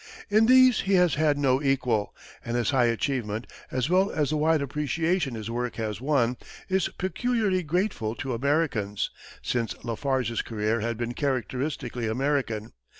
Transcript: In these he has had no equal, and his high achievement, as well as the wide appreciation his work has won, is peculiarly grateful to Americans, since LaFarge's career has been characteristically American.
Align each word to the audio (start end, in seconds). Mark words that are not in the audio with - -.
In 0.31 0.47
these 0.47 0.79
he 0.79 0.95
has 0.95 1.13
had 1.13 1.37
no 1.37 1.61
equal, 1.61 2.15
and 2.43 2.57
his 2.57 2.71
high 2.71 2.85
achievement, 2.85 3.45
as 3.69 3.87
well 3.87 4.09
as 4.09 4.31
the 4.31 4.35
wide 4.35 4.59
appreciation 4.63 5.35
his 5.35 5.51
work 5.51 5.75
has 5.75 6.01
won, 6.01 6.37
is 6.67 6.89
peculiarly 6.97 7.61
grateful 7.61 8.15
to 8.15 8.33
Americans, 8.33 9.11
since 9.43 9.75
LaFarge's 9.83 10.41
career 10.41 10.79
has 10.79 10.95
been 10.95 11.13
characteristically 11.13 12.07
American. 12.07 12.73